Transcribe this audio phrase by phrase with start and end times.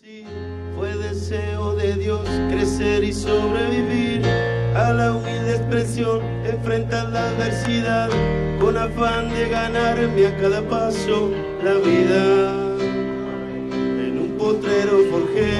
[0.00, 4.24] Fue deseo de Dios crecer y sobrevivir
[4.76, 8.08] a la humilde expresión, enfrentar la adversidad
[8.60, 11.32] con afán de ganarme a cada paso
[11.64, 12.52] la vida.
[13.72, 15.58] En un potrero forjé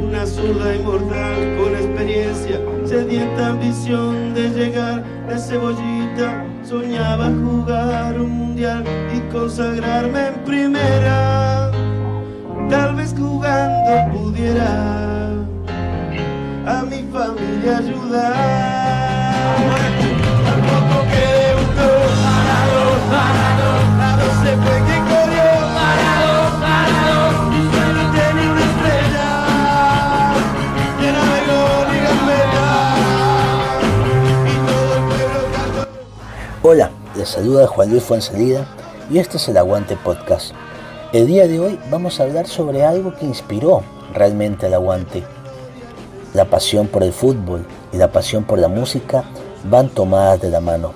[0.00, 6.46] una zurda inmortal con experiencia, sedienta ambición de llegar de cebollita.
[6.62, 11.51] Soñaba jugar un mundial y consagrarme en primera.
[12.72, 14.72] Tal vez jugando pudiera
[16.66, 18.32] a mi familia ayudar.
[20.48, 21.88] Al poco que debutó,
[22.24, 22.80] parado,
[23.12, 23.70] parado,
[24.00, 26.32] a dos se fue que corrió, parado,
[26.62, 27.20] parado,
[27.50, 29.28] mi sueño tiene una estrella,
[30.98, 31.08] de
[31.52, 32.68] gol y gambeta,
[34.48, 35.82] y todo el pueblo cantó.
[36.62, 38.64] Hola, les saluda Juan Luis Fuensalida
[39.10, 40.54] y este es el Aguante Podcast.
[41.12, 43.82] El día de hoy vamos a hablar sobre algo que inspiró
[44.14, 45.22] realmente al Aguante.
[46.32, 49.24] La pasión por el fútbol y la pasión por la música
[49.68, 50.94] van tomadas de la mano.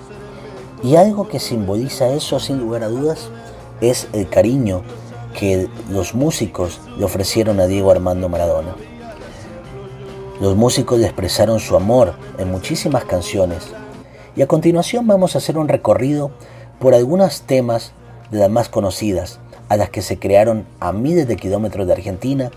[0.82, 3.28] Y algo que simboliza eso sin lugar a dudas
[3.82, 4.80] es el cariño
[5.38, 8.74] que los músicos le ofrecieron a Diego Armando Maradona.
[10.40, 13.64] Los músicos le expresaron su amor en muchísimas canciones
[14.34, 16.30] y a continuación vamos a hacer un recorrido
[16.78, 17.92] por algunos temas
[18.30, 22.50] de las más conocidas, a las que se crearon a miles de kilómetros de Argentina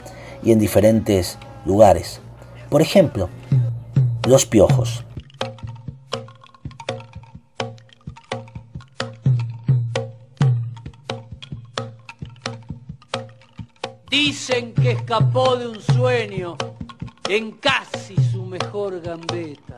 [0.44, 2.22] y en diferentes lugares.
[2.70, 3.30] Por ejemplo,
[4.28, 5.04] Los Piojos.
[14.10, 16.58] Dicen que escapó de un sueño
[17.28, 19.78] en casi su mejor gambeta.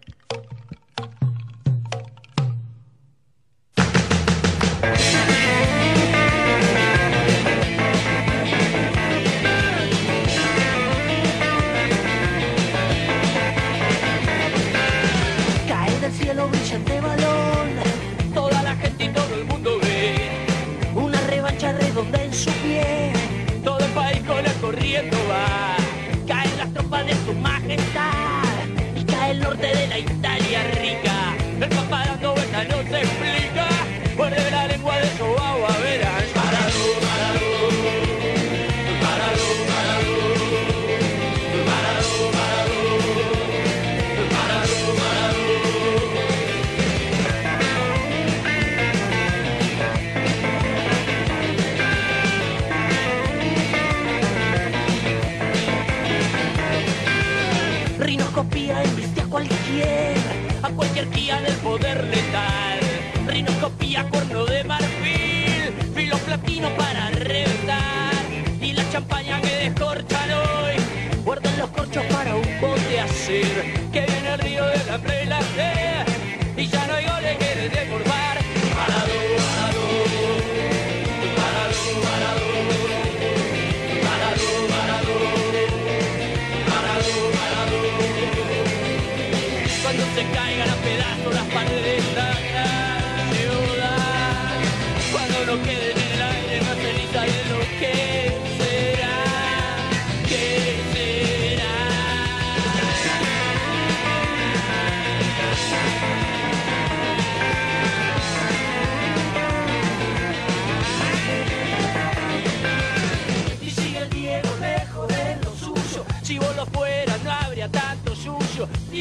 [25.29, 25.77] Va.
[26.27, 29.99] Caen las tropas de su majestad y cae el norte de la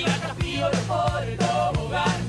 [0.03, 2.20] suyo, y frío por el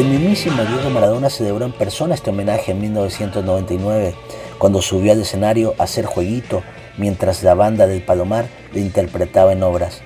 [0.00, 4.14] El mismísimo Diego Maradona celebró en persona este homenaje en 1999,
[4.56, 6.62] cuando subió al escenario a hacer jueguito
[6.96, 10.00] mientras la banda del Palomar le interpretaba en obras.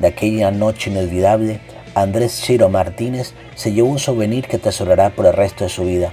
[0.00, 1.60] De aquella noche inolvidable,
[1.94, 6.12] Andrés Chiro Martínez se llevó un souvenir que atesorará por el resto de su vida.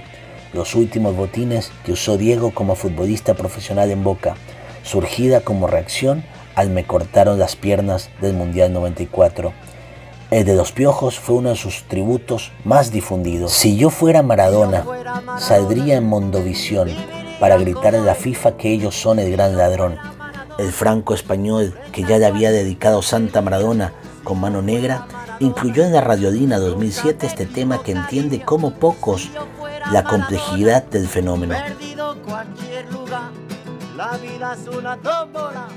[0.54, 4.34] Los últimos botines que usó Diego como futbolista profesional en Boca,
[4.82, 6.24] surgida como reacción
[6.54, 9.52] al me cortaron las piernas del Mundial 94.
[10.30, 13.52] El de los piojos fue uno de sus tributos más difundidos.
[13.52, 14.84] Si yo fuera Maradona,
[15.38, 16.90] saldría en Mondovisión
[17.38, 19.96] para gritar a la FIFA que ellos son el gran ladrón.
[20.58, 23.92] El franco español que ya le había dedicado Santa Maradona
[24.24, 25.06] con mano negra
[25.38, 29.30] incluyó en la Radiolina 2007 este tema que entiende como pocos
[29.92, 31.54] la complejidad del fenómeno.
[33.96, 35.68] La vida es una tómbola,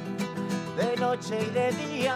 [0.76, 2.16] de noche y de día.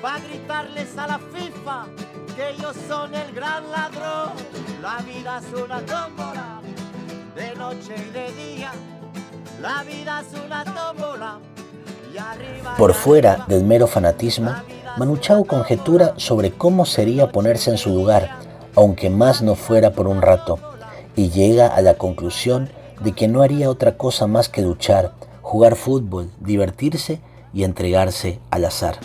[0.00, 1.86] para gritarles a la FIFA
[2.34, 4.32] que ellos son el gran ladrón.
[4.82, 6.60] La vida es una tómbola,
[7.34, 8.72] de noche y de día.
[9.60, 11.38] La vida es una tómbola.
[12.12, 14.54] y arriba y Por fuera del mero fanatismo,
[14.98, 18.38] Manu Chao conjetura sobre cómo sería ponerse en su lugar,
[18.74, 20.58] aunque más no fuera por un rato,
[21.14, 22.70] y llega a la conclusión
[23.00, 25.12] de que no haría otra cosa más que luchar,
[25.42, 27.20] jugar fútbol, divertirse
[27.52, 28.98] y entregarse al azar.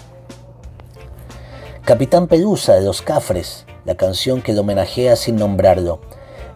[1.85, 5.99] Capitán Pelusa de los Cafres, la canción que lo homenajea sin nombrarlo.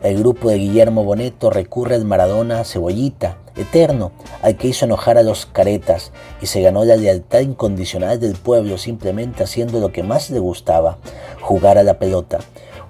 [0.04, 4.12] El grupo de Guillermo Boneto recurre al Maradona Cebollita, eterno,
[4.44, 6.12] al que hizo enojar a los caretas
[6.44, 11.00] y se ganó la lealtad incondicional del pueblo simplemente haciendo lo que más le gustaba,
[11.42, 12.38] jugar a la pelota.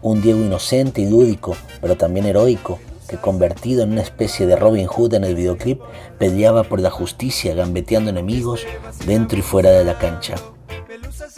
[0.02, 4.88] Un Diego inocente y lúdico, pero también heroico, que convertido en una especie de Robin
[4.88, 5.80] Hood en el videoclip,
[6.20, 8.68] peleaba por la justicia gambeteando enemigos
[9.06, 10.36] dentro y fuera de la cancha.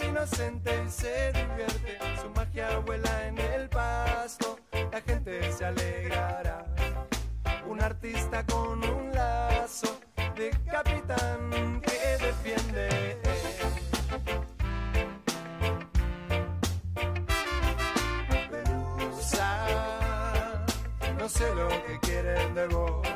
[0.08, 1.98] Inocente y se divierte.
[2.20, 4.58] Su magia vuela en el pasto.
[4.90, 6.64] La gente se alegrará.
[7.66, 9.98] Un artista con un lazo
[10.36, 13.18] de capitán que defiende.
[18.50, 19.66] Pelusa,
[21.18, 23.06] no sé lo que quieren de vos.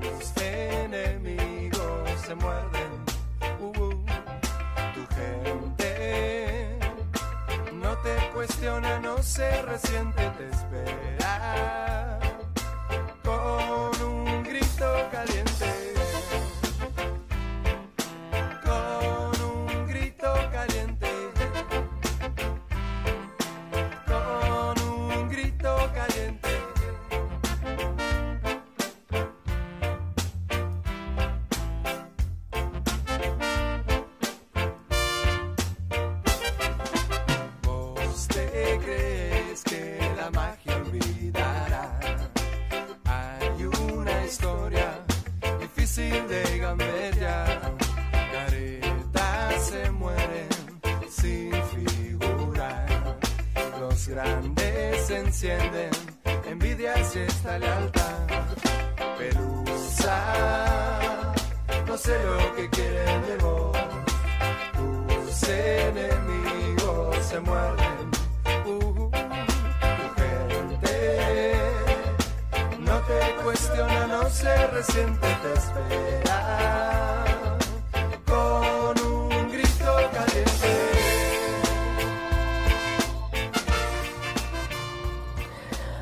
[0.00, 2.79] Tus enemigos se muerden.
[8.40, 12.18] Cuestiona, no se resiente, te espera
[13.22, 15.89] con un grito caliente.
[40.30, 41.98] Magia olvidará?
[43.04, 45.00] Hay una historia
[45.60, 47.76] difícil de gambetear.
[48.32, 50.48] Caretas se mueren
[51.08, 53.18] sin figurar.
[53.80, 55.90] Los grandes se encienden,
[56.46, 58.26] envidias y esta lealtad.
[59.18, 60.22] Pelusa,
[61.86, 63.76] no sé lo que quieren de vos.
[64.76, 68.19] Tus enemigos se muerden.
[73.42, 77.24] Cuestiona, no se resiente, te espera
[78.26, 80.50] con un grito caliente.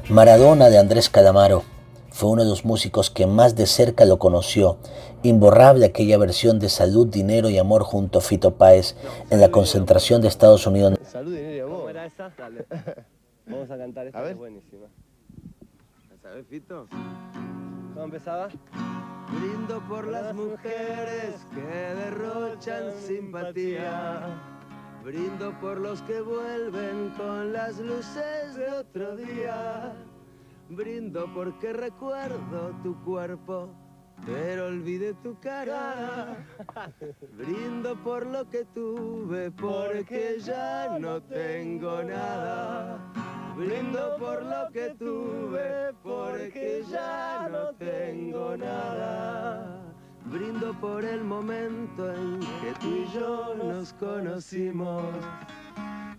[0.08, 1.62] Maradona de Andrés Calamaro
[2.10, 4.78] fue uno de los músicos que más de cerca lo conoció.
[5.22, 8.96] Imborrable aquella versión de Salud, Dinero y Amor junto a Fito Páez
[9.30, 10.98] en la concentración de Estados Unidos.
[11.04, 11.76] Salud, dinero y amor.
[11.78, 12.30] ¿Cómo era esa?
[12.36, 12.64] Dale.
[13.46, 14.30] Vamos a cantar esta, A ver.
[14.30, 14.86] que es buenísima.
[16.28, 16.86] ¿La sabes, Fito?
[17.94, 18.48] ¿Cómo empezaba?
[19.32, 24.38] Brindo por las mujeres que derrochan simpatía.
[25.02, 29.94] Brindo por los que vuelven con las luces de otro día.
[30.68, 33.70] Brindo porque recuerdo tu cuerpo,
[34.26, 36.46] pero olvidé tu cara.
[37.38, 42.67] Brindo por lo que tuve porque ya no tengo nada.
[43.58, 49.82] Brindo por lo que tuve, porque ya no tengo nada.
[50.26, 55.02] Brindo por el momento en que tú y yo nos conocimos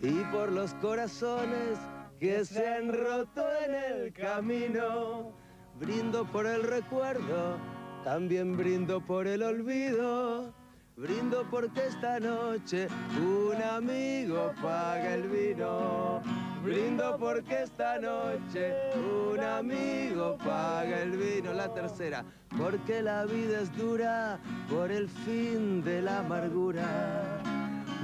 [0.02, 1.80] y por los corazones
[2.20, 5.32] que se han roto en el camino.
[5.80, 7.58] Brindo por el recuerdo,
[8.04, 10.54] también brindo por el olvido.
[10.98, 16.22] Brindo porque esta noche un amigo paga el vino.
[16.64, 21.54] Brindo porque esta noche un amigo paga el vino.
[21.54, 22.26] La tercera,
[22.58, 24.40] porque la vida es dura
[24.70, 27.42] por el fin de la amargura.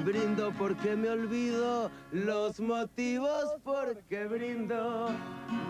[0.06, 5.10] Brindo porque me olvido los motivos porque brindo.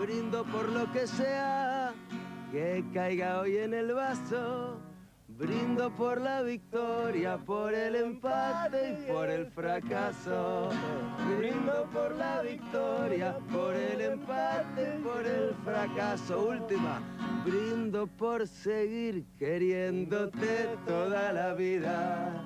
[0.00, 1.92] Brindo por lo que sea
[2.52, 4.78] que caiga hoy en el vaso.
[5.38, 10.70] Brindo por la victoria, por el empate y por el fracaso.
[11.38, 16.48] Brindo por la victoria, por el empate y por el fracaso.
[16.48, 17.02] Última,
[17.44, 22.42] brindo por seguir queriéndote toda la vida.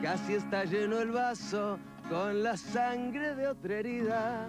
[0.00, 4.48] Casi está lleno el vaso con la sangre de otra herida.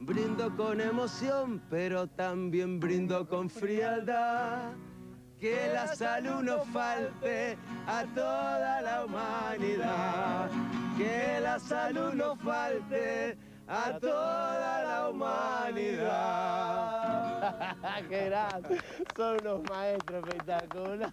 [0.00, 4.72] Brindo con emoción, pero también brindo con frialdad.
[5.44, 10.50] Que la salud no falte a toda la humanidad.
[10.96, 13.36] Que la salud no falte
[13.68, 16.06] a toda la humanidad.
[18.08, 18.78] ¡Qué grande!
[19.14, 21.12] Son unos maestros espectaculares.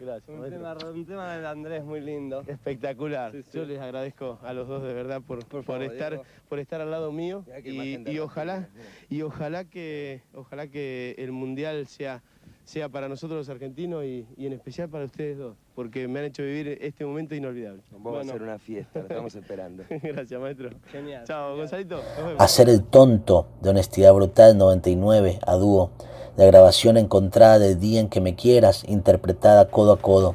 [0.00, 0.38] Gracias.
[0.38, 2.42] Un tema, un tema de Andrés muy lindo.
[2.46, 3.32] Espectacular.
[3.32, 3.50] Sí, sí.
[3.52, 6.90] Yo les agradezco a los dos de verdad por, por, favor, estar por estar al
[6.90, 8.70] lado mío y, y ojalá
[9.10, 12.22] y ojalá que ojalá que el mundial sea
[12.64, 16.26] sea para nosotros los argentinos y, y en especial para ustedes dos, porque me han
[16.26, 17.82] hecho vivir este momento inolvidable.
[17.90, 19.84] Vamos a hacer una fiesta, lo estamos esperando.
[19.88, 20.70] Gracias, maestro.
[20.90, 21.24] Genial.
[21.26, 21.96] Chao, Gonzalito.
[21.96, 22.40] Nos vemos.
[22.40, 25.90] Hacer el tonto de Honestidad Brutal 99 a dúo.
[26.36, 30.34] La grabación encontrada del día en que me quieras, interpretada codo a codo.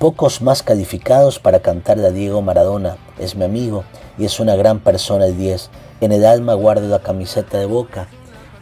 [0.00, 2.96] Pocos más calificados para cantarle a Diego Maradona.
[3.20, 3.84] Es mi amigo
[4.18, 5.70] y es una gran persona el 10.
[6.00, 8.08] En el alma guardo la camiseta de boca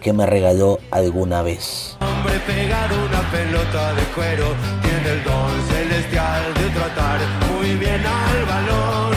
[0.00, 1.96] que me regaló alguna vez.
[2.00, 7.20] hombre pegado una pelota de cuero tiene el don celestial de tratar
[7.52, 9.14] muy bien al balón.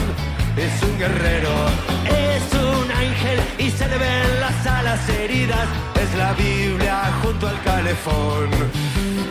[0.57, 1.53] Es un guerrero,
[2.05, 5.67] es un ángel y se le ven las alas heridas.
[6.01, 8.49] Es la Biblia junto al calefón.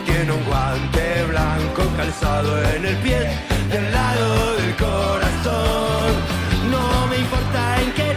[0.05, 3.19] Tiene un guante blanco calzado en el pie
[3.69, 6.11] del lado del corazón.
[6.71, 8.12] No me importa en qué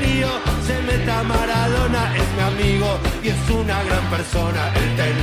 [0.67, 4.63] se meta Maradona, es mi amigo y es una gran persona.
[4.75, 5.19] El tel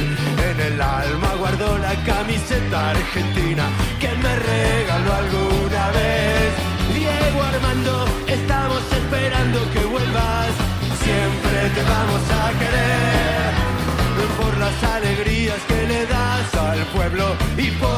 [0.50, 3.66] en el alma guardó la camiseta argentina
[4.00, 6.52] que me regaló alguna vez.
[6.94, 10.52] Diego Armando, estamos esperando que vuelvas.
[11.04, 13.54] Siempre te vamos a querer
[14.40, 17.93] por las alegrías que le das al pueblo y por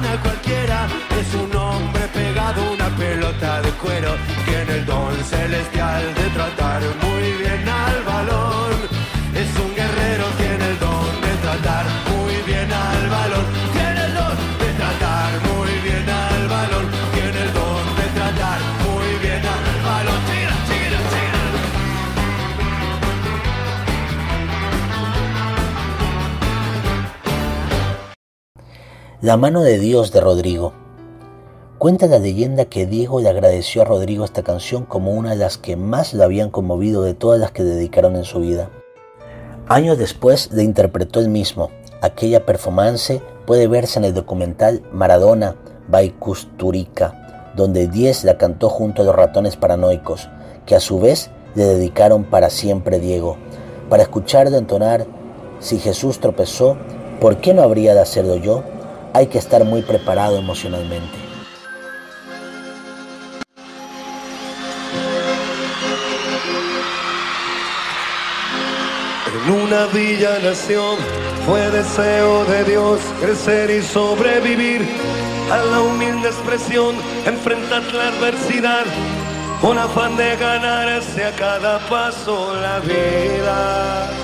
[0.00, 0.86] cualquiera,
[1.20, 6.82] es un hombre pegado a una pelota de cuero, tiene el don celestial de tratar
[7.02, 9.03] muy bien al balón.
[29.24, 30.74] La mano de Dios de Rodrigo.
[31.78, 35.56] Cuenta la leyenda que Diego le agradeció a Rodrigo esta canción como una de las
[35.56, 38.68] que más lo habían conmovido de todas las que dedicaron en su vida.
[39.66, 41.70] Años después le interpretó el mismo.
[42.02, 45.56] Aquella performance puede verse en el documental Maradona
[45.88, 50.28] by Kusturica, donde 10 la cantó junto a los ratones paranoicos,
[50.66, 53.38] que a su vez le dedicaron para siempre Diego.
[53.88, 55.06] Para escucharlo entonar,
[55.60, 56.76] si Jesús tropezó,
[57.22, 58.64] ¿por qué no habría de hacerlo yo?
[59.14, 61.16] Hay que estar muy preparado emocionalmente.
[69.32, 70.96] En una villa nación
[71.46, 74.84] fue deseo de Dios crecer y sobrevivir
[75.52, 78.84] a la humilde expresión, enfrentar la adversidad
[79.60, 84.23] con afán de ganarse a cada paso la vida.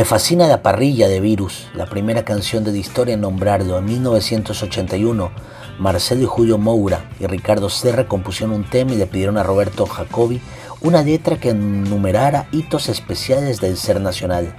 [0.00, 3.76] Me fascina La parrilla de Virus, la primera canción de historia en nombrarlo.
[3.76, 5.30] En 1981,
[5.78, 9.84] Marcelo y Julio Moura y Ricardo Serra compusieron un tema y le pidieron a Roberto
[9.84, 10.40] Jacobi
[10.80, 14.56] una letra que enumerara hitos especiales del ser nacional.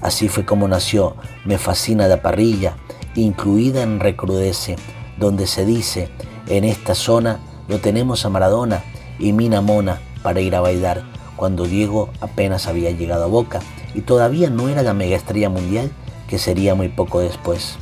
[0.00, 2.78] Así fue como nació Me fascina la parrilla,
[3.14, 4.76] incluida en Recrudece,
[5.18, 6.08] donde se dice,
[6.46, 8.82] en esta zona lo tenemos a Maradona
[9.18, 11.02] y Mina Mona para ir a bailar,
[11.36, 13.60] cuando Diego apenas había llegado a Boca
[13.94, 15.90] y todavía no era la mega estrella mundial
[16.28, 17.78] que sería muy poco después.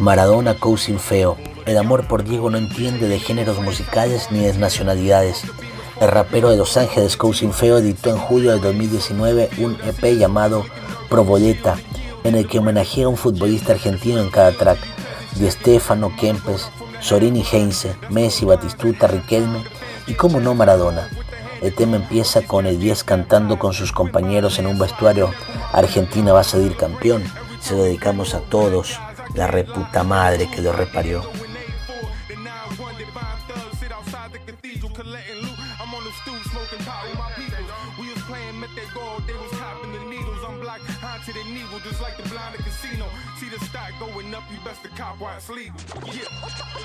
[0.00, 1.36] Maradona Cousin Feo.
[1.66, 5.42] El amor por Diego no entiende de géneros musicales ni de nacionalidades.
[6.00, 10.64] El rapero de Los Ángeles Cousin Feo editó en julio de 2019 un EP llamado
[11.10, 11.76] Proboleta,
[12.24, 14.78] en el que homenajea a un futbolista argentino en cada track.
[15.34, 19.62] Di Stefano, Kempes, Sorini Heinze, Messi, Batistuta, Riquelme
[20.06, 21.10] y como no Maradona.
[21.60, 25.30] El tema empieza con el 10 cantando con sus compañeros en un vestuario
[25.74, 27.22] Argentina va a salir campeón.
[27.60, 28.98] Se lo dedicamos a todos,
[29.34, 31.22] la reputa madre que lo reparió.
[32.28, 35.58] The 9-1 divine thugs sit outside the cathedral collecting loot.
[35.80, 37.64] I'm on the stoop smoking pot with my people.
[37.98, 40.38] We was playing met that gold, they was copping the needles.
[40.46, 43.06] I'm black, high to the needle, just like the blind at casino.
[43.38, 45.74] See the stock going up, you best to cop while it's legal.
[46.06, 46.30] Yeah.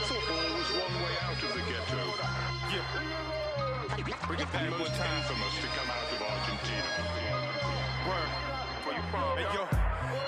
[0.09, 2.03] Football was one way out of the ghetto.
[4.27, 5.17] Bring it back The one most time.
[5.21, 6.89] infamous to come out of Argentina.
[8.09, 8.29] Word.
[9.37, 9.63] Hey, yo,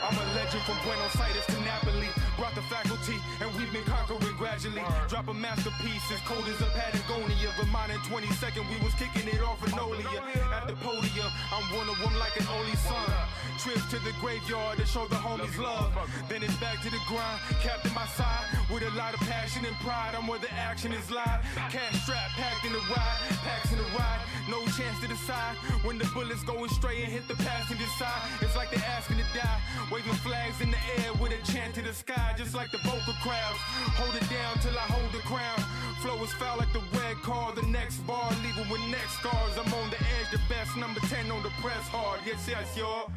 [0.04, 2.27] I'm a legend from Buenos Aires to Napoli.
[2.38, 4.84] Brought the faculty, and we've been conquering gradually.
[5.10, 7.50] Drop a masterpiece as cold as a Patagonia.
[7.58, 10.22] Reminding 22nd, we was kicking it off in Nolia.
[10.54, 13.10] At the podium, I'm one of them like an only son.
[13.58, 15.92] Trips to the graveyard to show the homies love.
[16.30, 18.46] Then it's back to the grind, capped in my side.
[18.72, 21.42] With a lot of passion and pride, I'm where the action is live.
[21.74, 24.22] Cash strap packed in the ride, packs in the ride.
[24.50, 28.22] No chance to decide when the bullets going straight and hit the passenger side.
[28.42, 29.60] It's like they're asking to die.
[29.92, 33.14] Waving flags in the air with a chant to the sky, just like the vocal
[33.22, 33.60] crowds.
[33.96, 35.60] Hold it down till I hold the crown.
[36.02, 37.54] Flow is foul like the red car.
[37.54, 39.58] The next bar, leaving with neck scars.
[39.58, 42.20] I'm on the edge, the best number 10 on the press hard.
[42.26, 43.12] Yes, yes, y'all.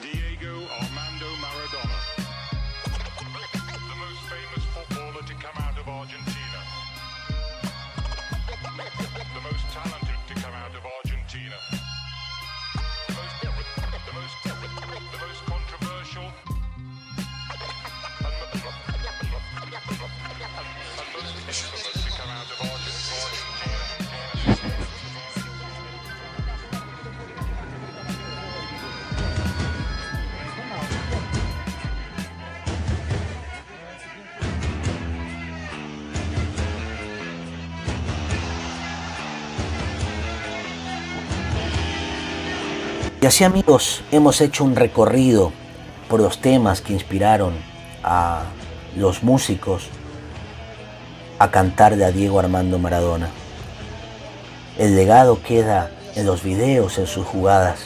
[0.00, 2.11] Diego Armando Maradona.
[43.22, 45.52] Y así amigos, hemos hecho un recorrido
[46.08, 47.54] por los temas que inspiraron
[48.02, 48.42] a
[48.96, 49.84] los músicos
[51.38, 53.28] a cantar de a Diego Armando Maradona.
[54.76, 57.82] El legado queda en los videos, en sus jugadas,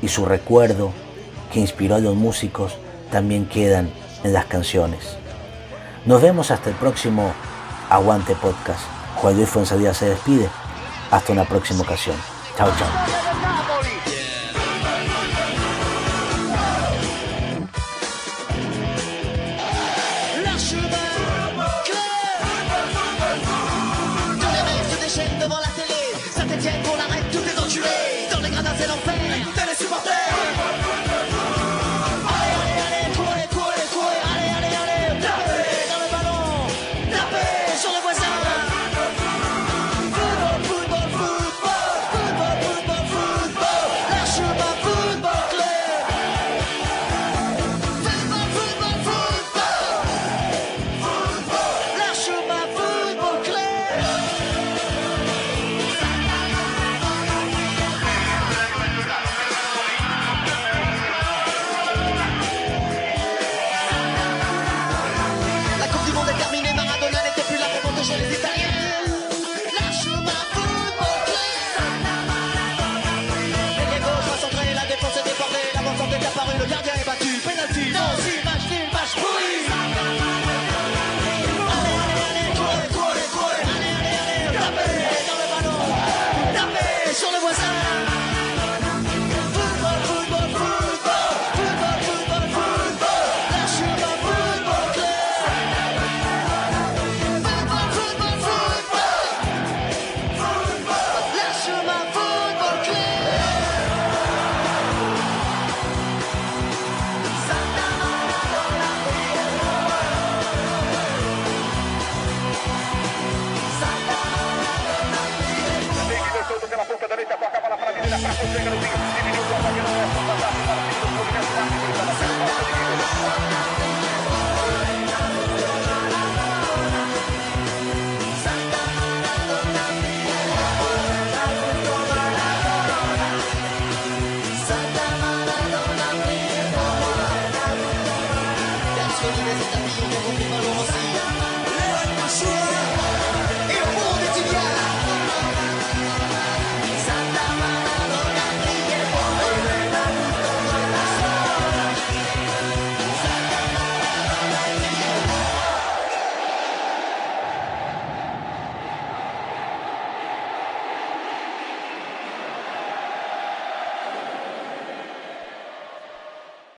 [0.00, 0.92] y su recuerdo
[1.52, 2.76] que inspiró a los músicos
[3.10, 3.90] también quedan
[4.22, 5.16] en las canciones.
[6.06, 7.32] Nos vemos hasta el próximo
[7.88, 8.84] Aguante Podcast.
[9.16, 10.48] Juan Luis Fuenzadía se despide.
[11.10, 12.14] Hasta una próxima ocasión.
[12.56, 13.09] Chao, chao.